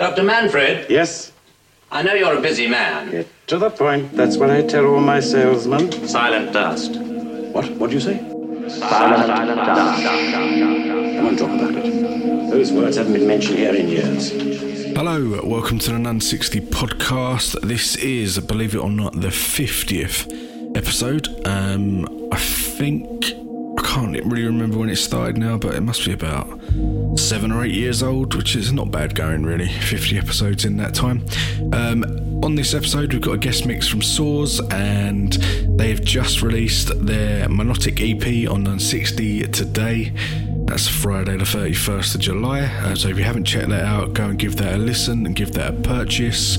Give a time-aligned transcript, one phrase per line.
[0.00, 0.22] Dr.
[0.22, 1.30] Manfred, Yes?
[1.92, 3.10] I know you're a busy man.
[3.10, 4.12] Get to the point.
[4.16, 5.92] That's what I tell all my salesmen.
[6.08, 6.96] Silent dust.
[7.52, 7.68] What?
[7.72, 8.16] What do you say?
[8.70, 10.06] Silent, dust.
[10.06, 12.50] I won't talk about it.
[12.50, 14.30] Those words haven't been mentioned here in years.
[14.96, 17.60] Hello, welcome to the none60 podcast.
[17.60, 21.28] This is, believe it or not, the 50th episode.
[21.46, 23.39] Um, I think, I
[23.90, 26.46] can't really remember when it started now, but it must be about
[27.18, 29.66] seven or eight years old, which is not bad going, really.
[29.66, 31.26] 50 episodes in that time.
[31.72, 32.04] Um,
[32.44, 35.32] on this episode, we've got a guest mix from Sorse, and
[35.76, 40.12] they've just released their Monotic EP on none60 today.
[40.66, 42.60] That's Friday, the 31st of July.
[42.60, 45.34] Uh, so if you haven't checked that out, go and give that a listen and
[45.34, 46.58] give that a purchase.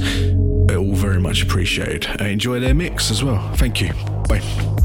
[0.70, 2.08] All very much appreciated.
[2.20, 3.53] Uh, enjoy their mix as well.
[3.55, 3.94] Thank you.
[4.27, 4.80] Bye.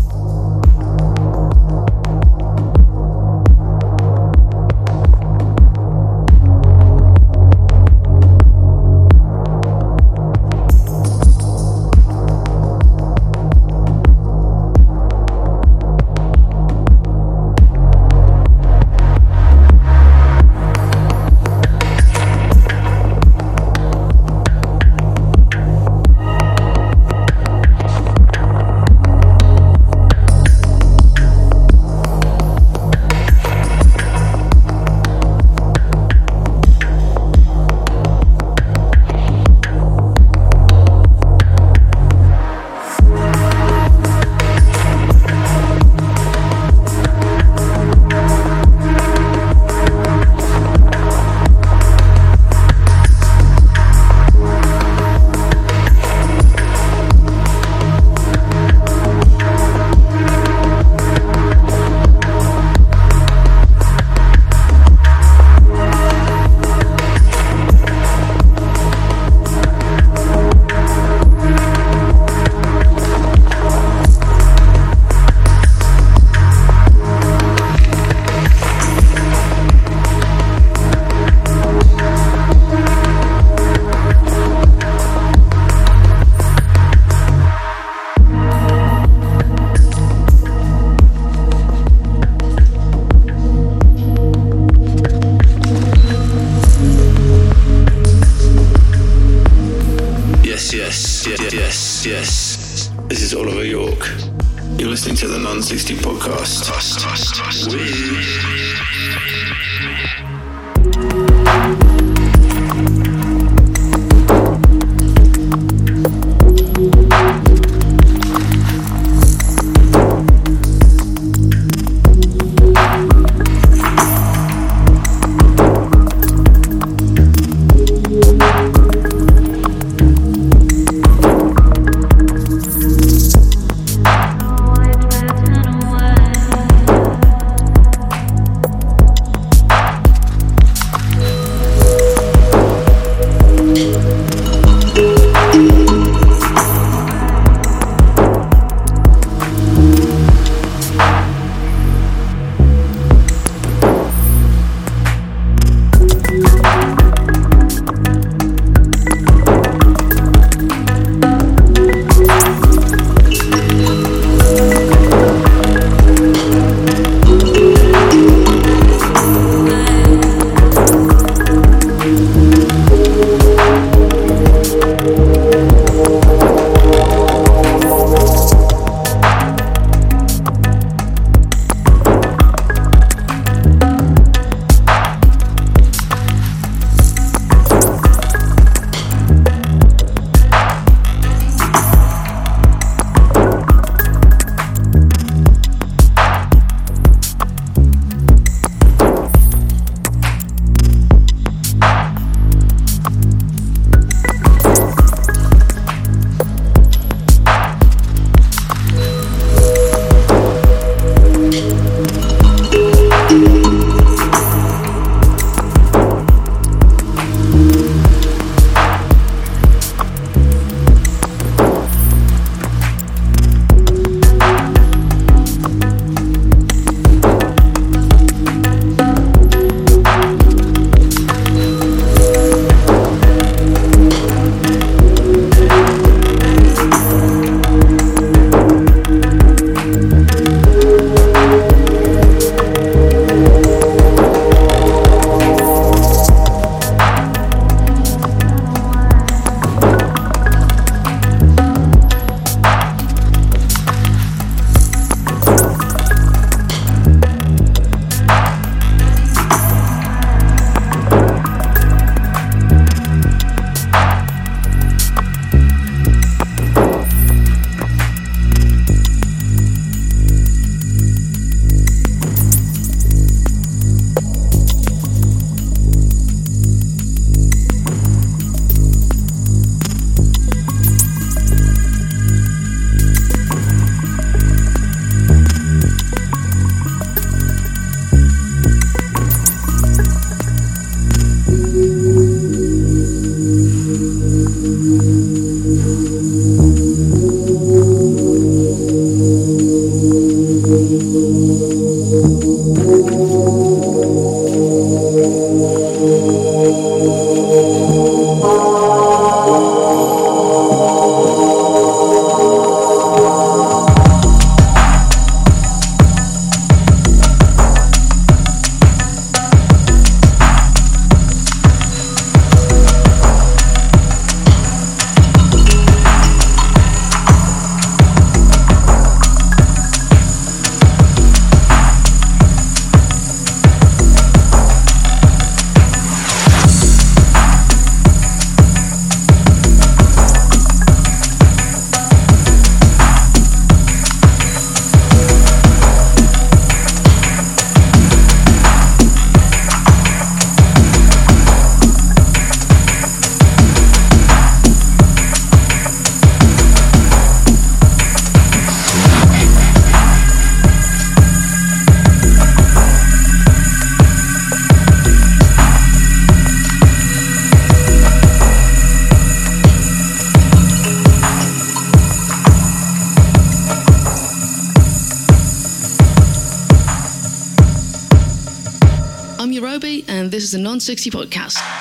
[380.87, 381.76] 60 Podcast.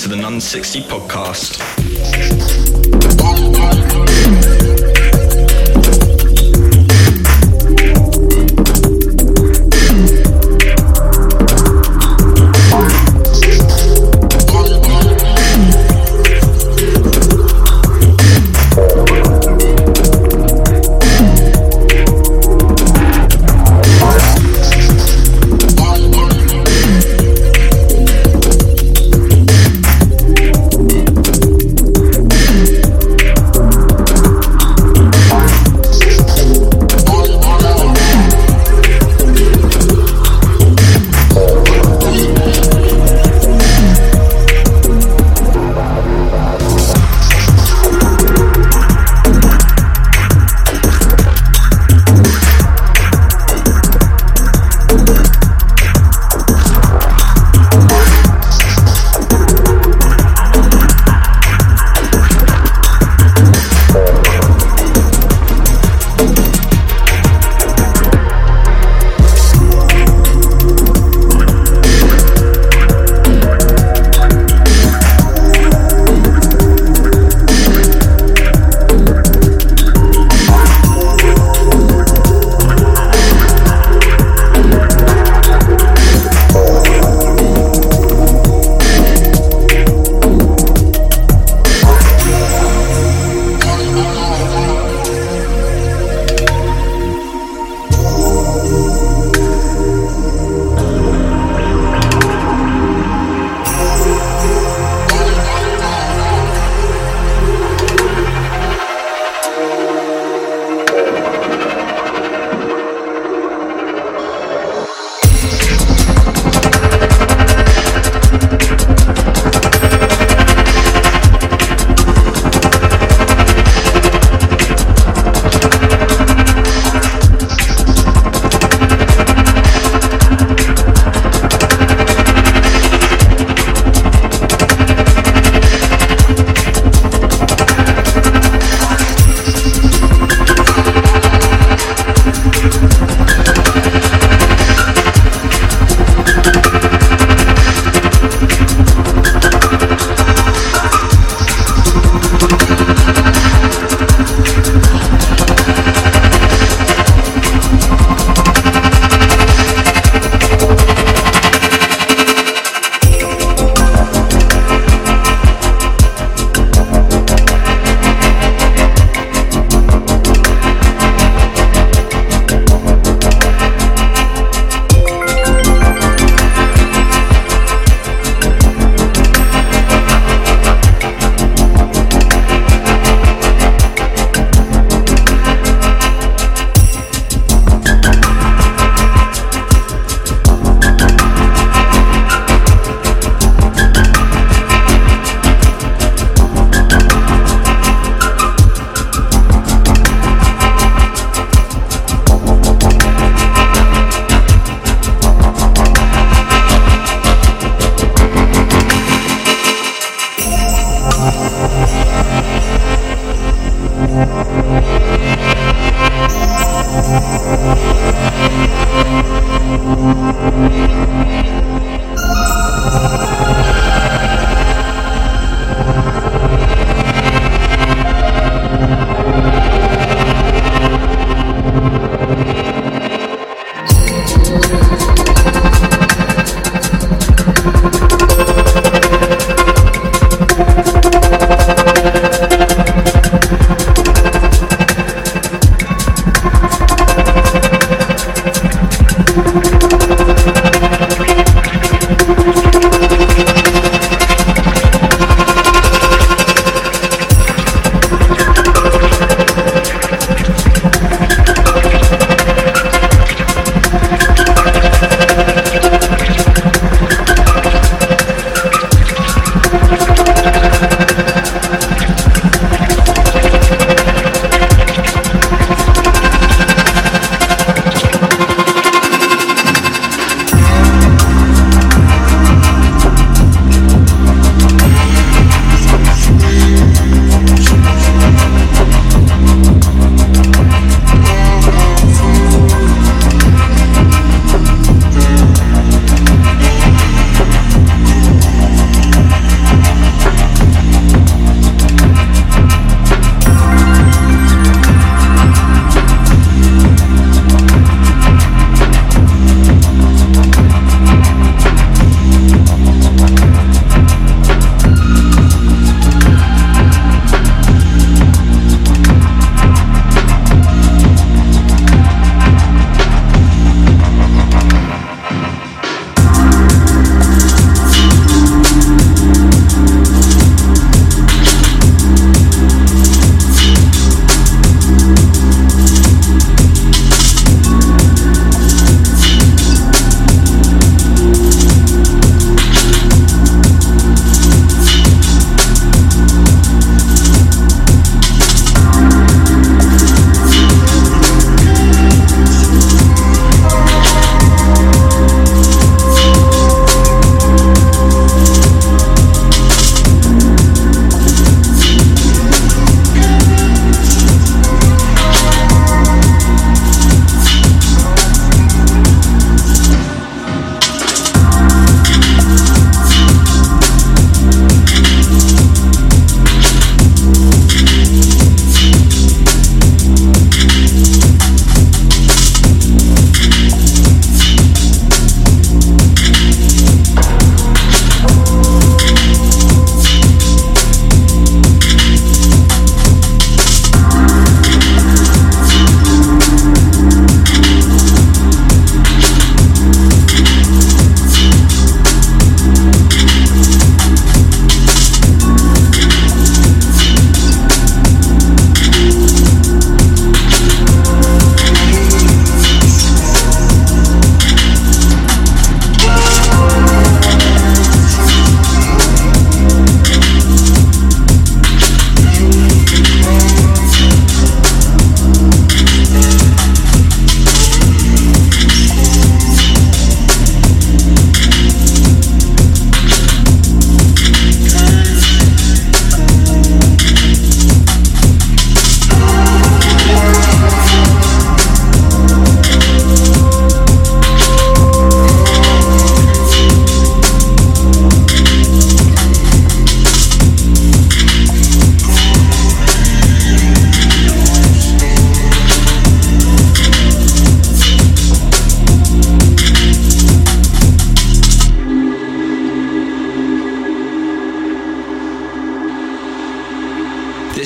[0.00, 1.69] To the none60 podcast.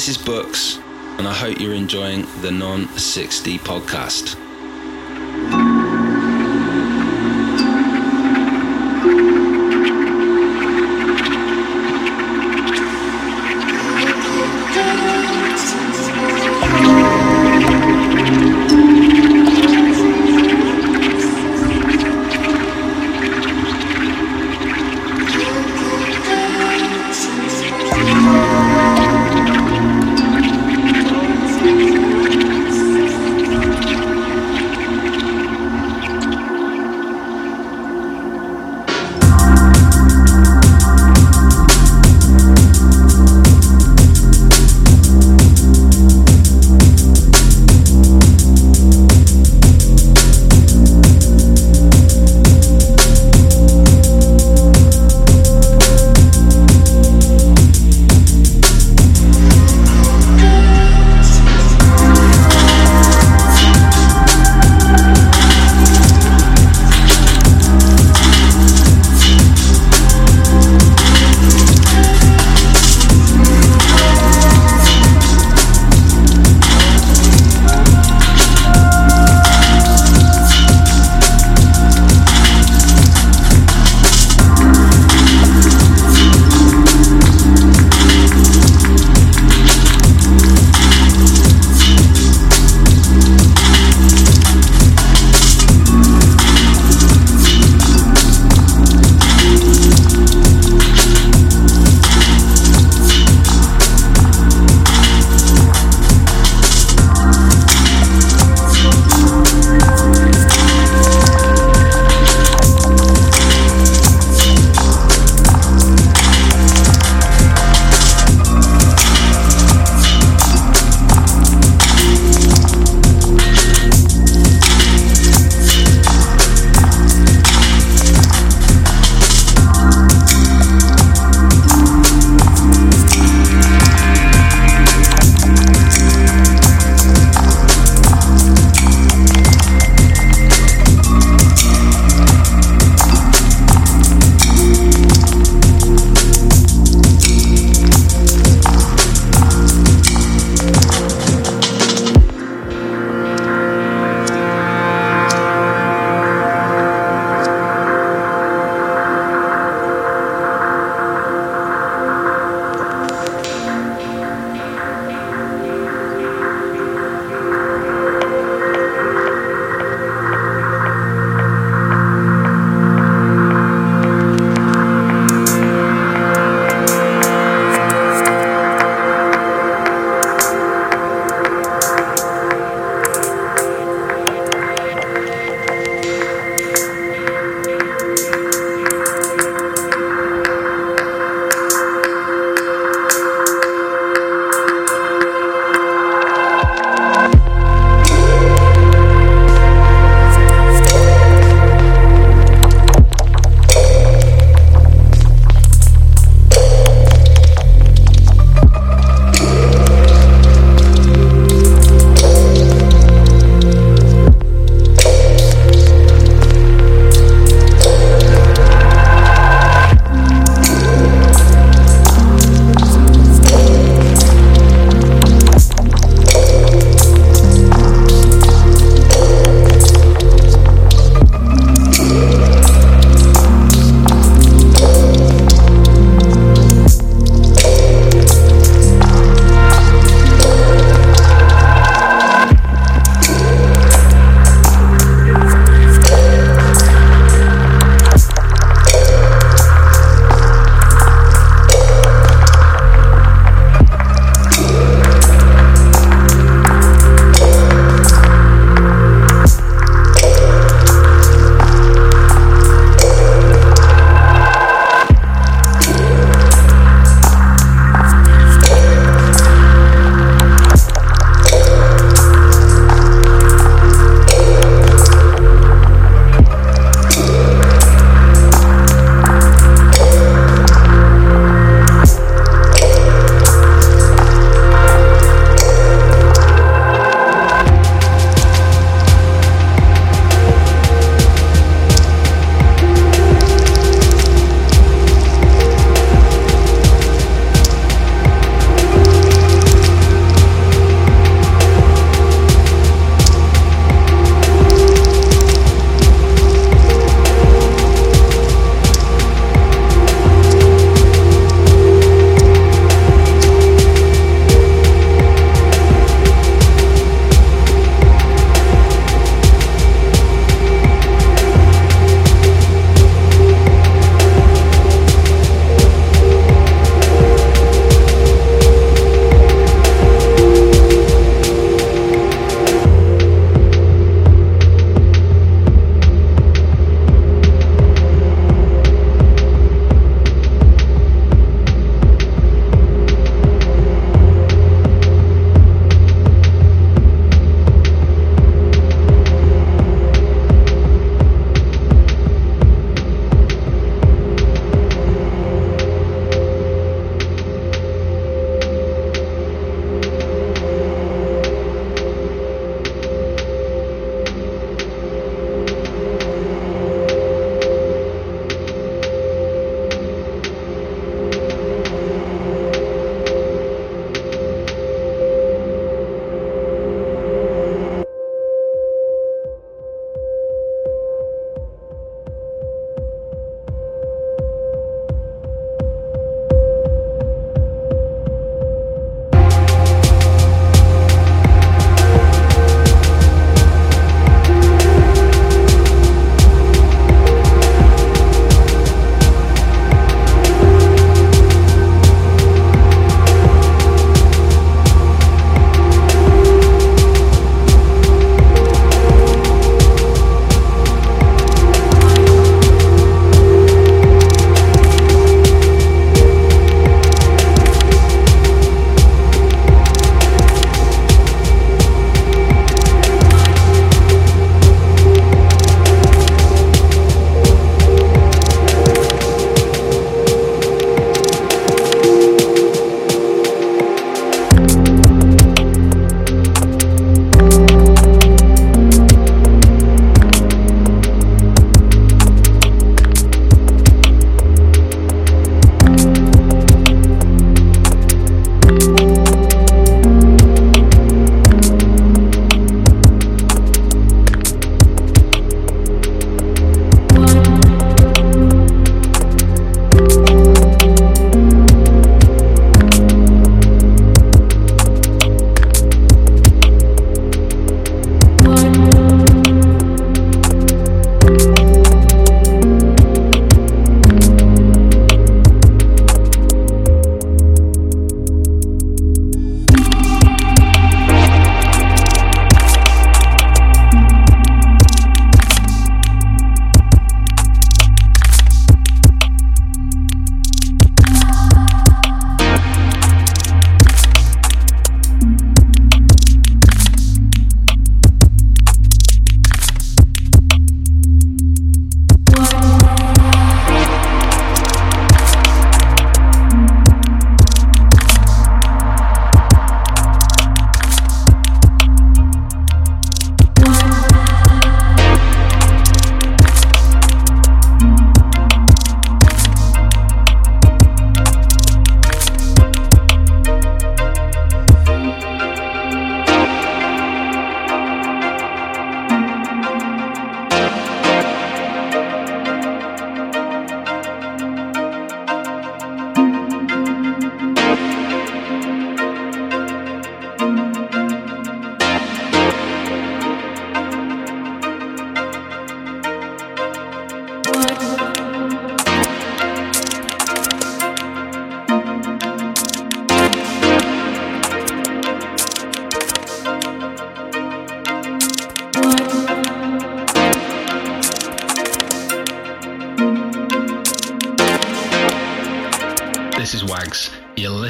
[0.04, 0.76] This is Books,
[1.16, 4.43] and I hope you're enjoying the none60 podcast.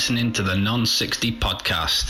[0.05, 2.04] Listening to the none60 podcast.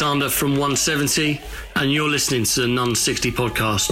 [0.00, 1.38] Alexander from 170,
[1.76, 3.90] and you're listening to the none60 podcast.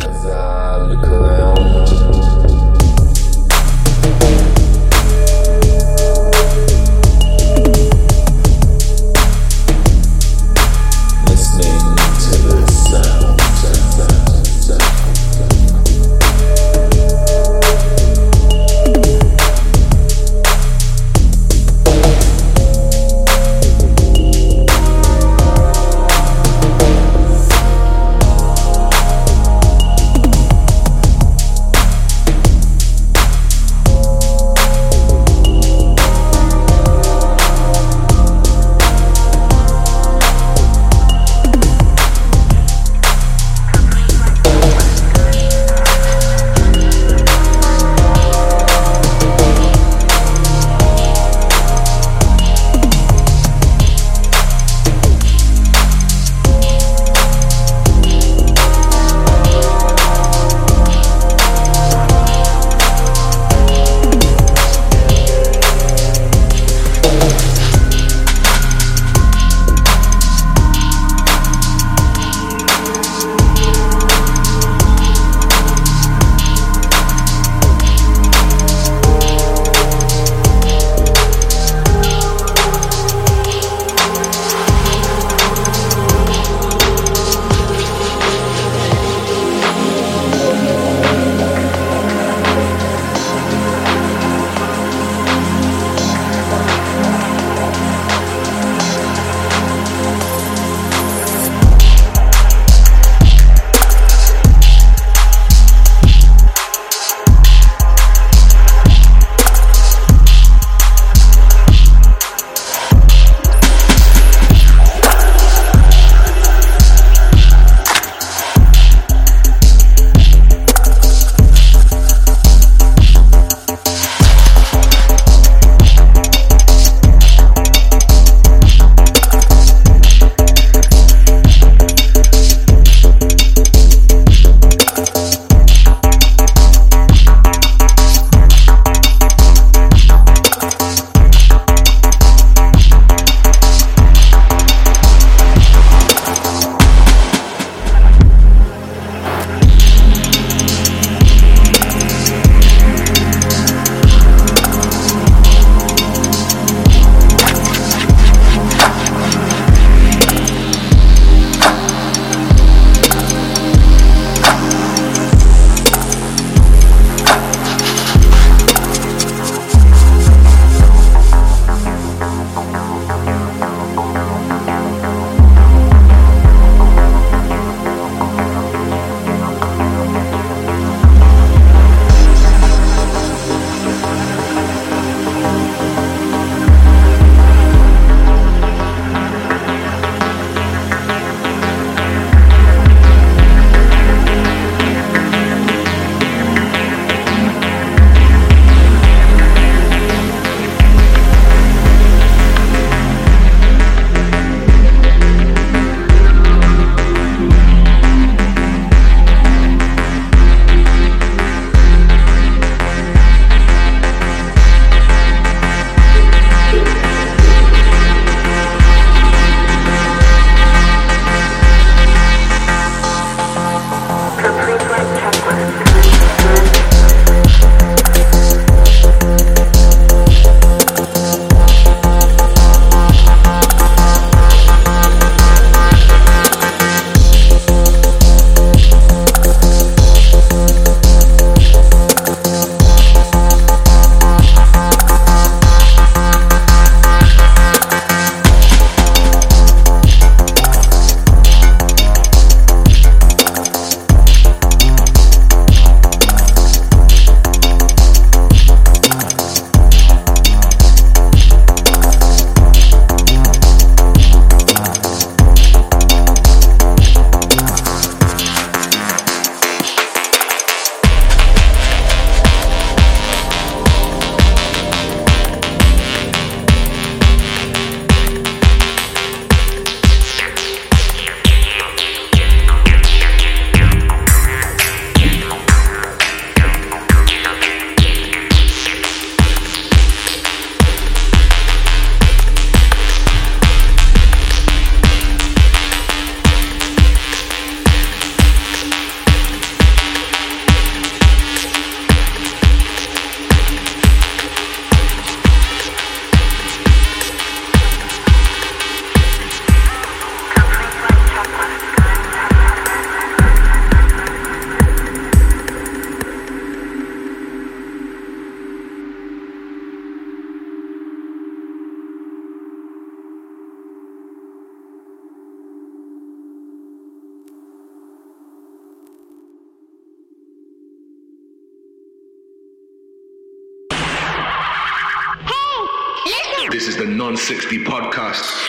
[337.28, 338.67] Non 60 Podcast.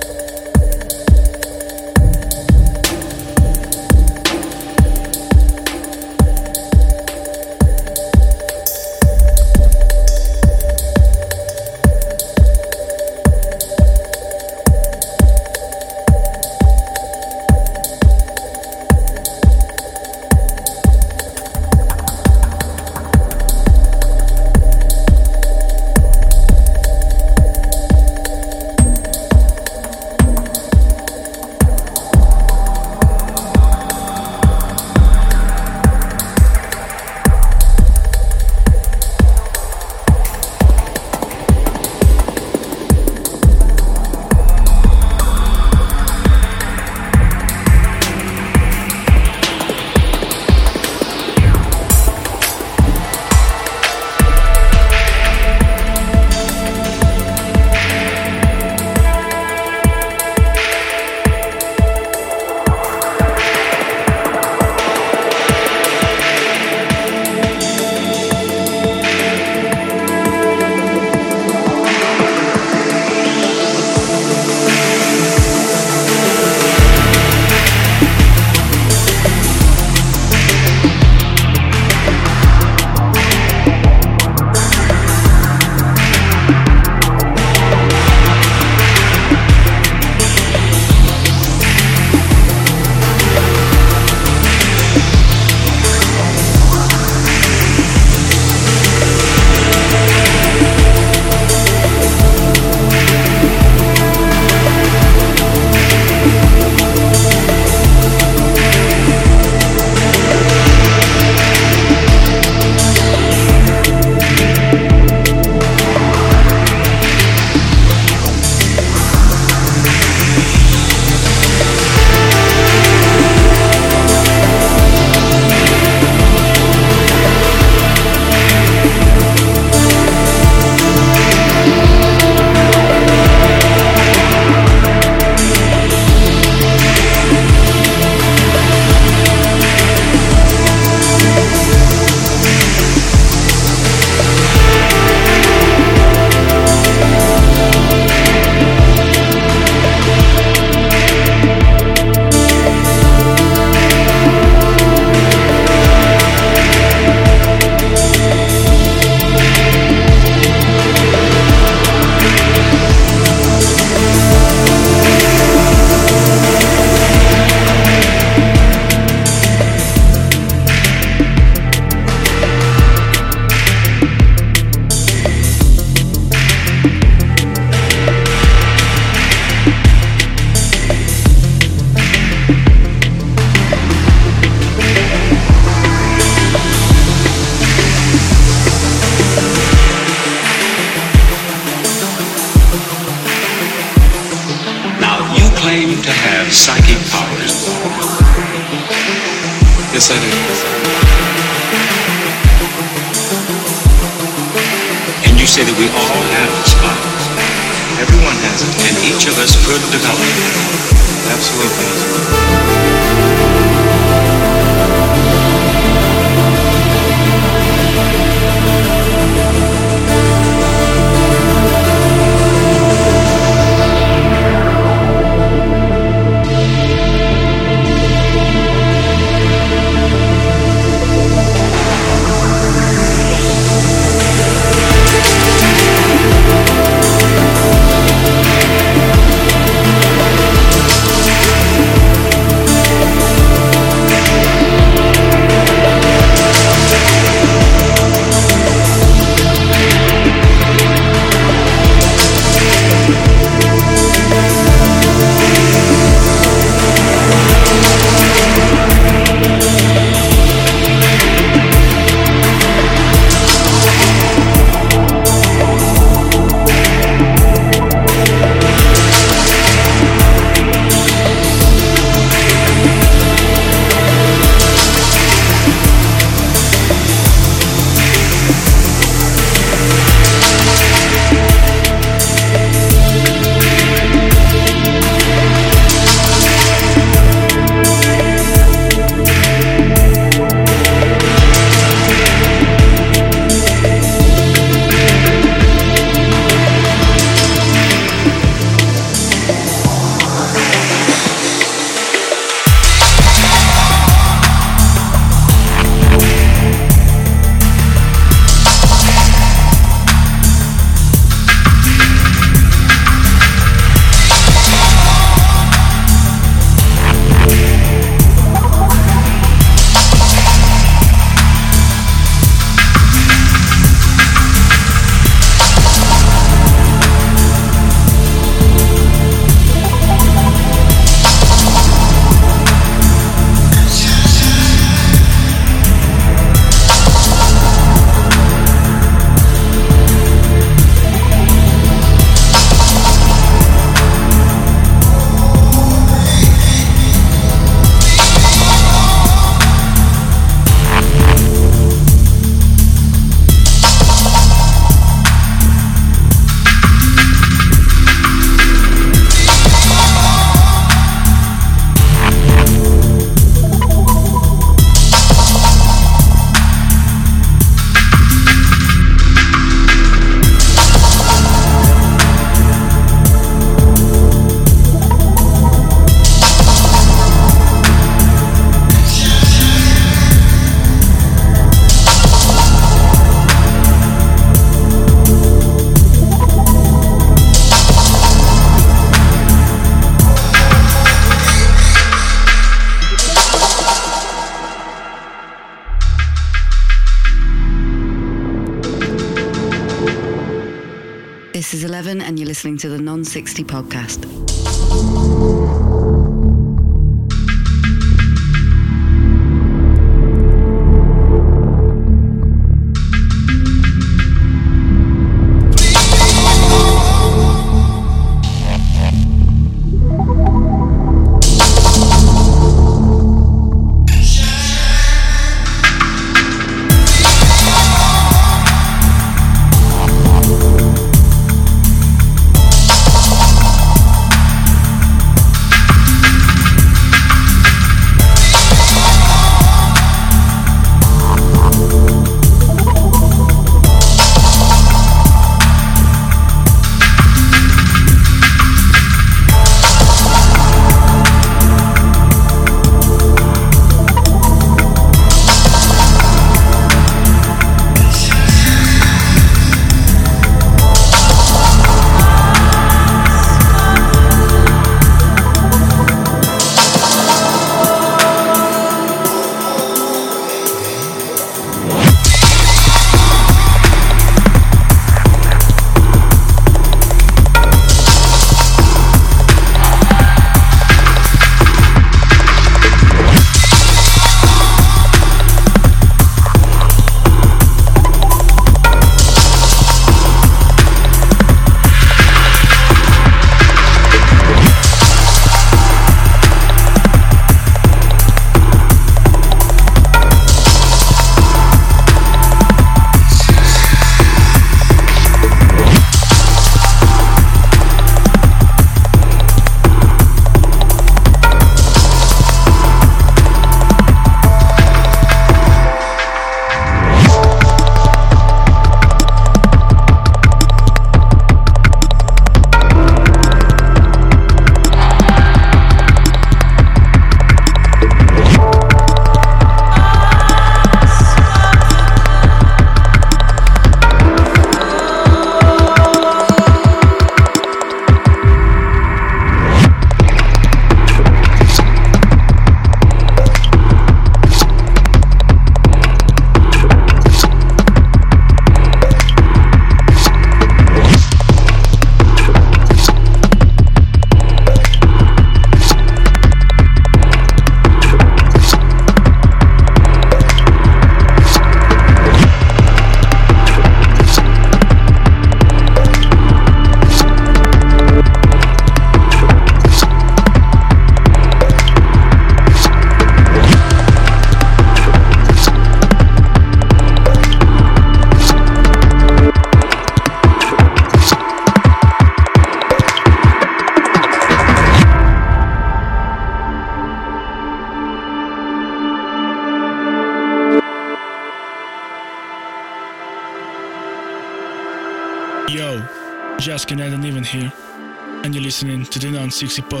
[599.61, 600.00] To the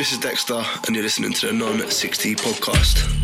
[0.00, 3.19] this is Dexter, and you're listening to the Non 60 podcast.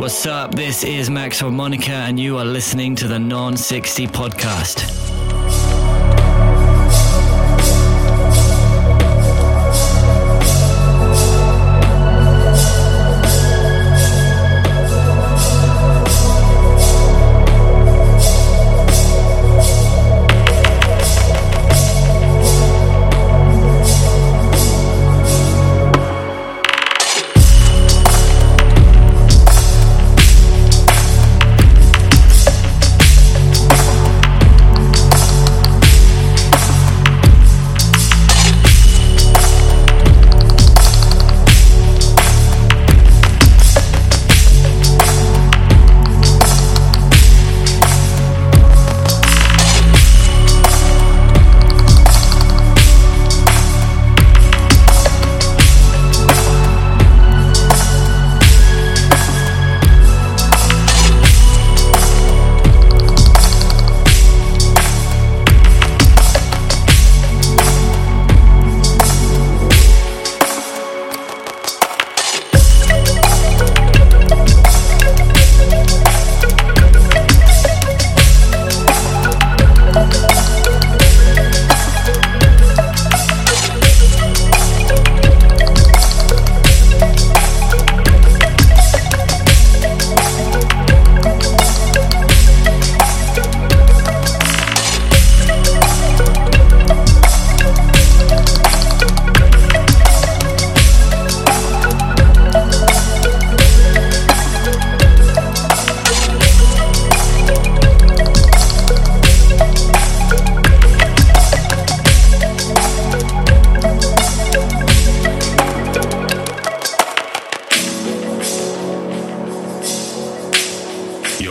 [0.00, 0.54] What's up?
[0.54, 5.19] This is Max Harmonica, and you are listening to the none60 podcast.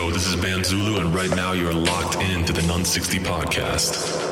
[0.00, 4.29] Yo, this is Ban Zulu, and right now you are locked into the none60 podcast.